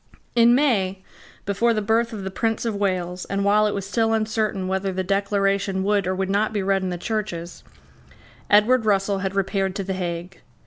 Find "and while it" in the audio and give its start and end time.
3.25-3.75